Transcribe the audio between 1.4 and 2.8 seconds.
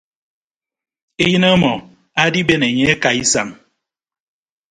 ọmọ adiben